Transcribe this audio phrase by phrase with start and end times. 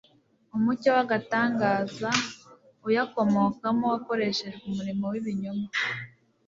[0.55, 2.09] Umucyo w'agatangaza
[2.87, 5.67] uyakomokamo wakoreshejwe umurimo w'ibinyoma.